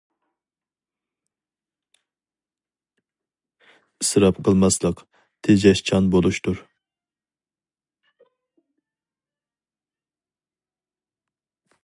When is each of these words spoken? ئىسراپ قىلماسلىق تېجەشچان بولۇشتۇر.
ئىسراپ 4.05 4.39
قىلماسلىق 4.47 5.03
تېجەشچان 5.49 6.09
بولۇشتۇر. 6.15 6.63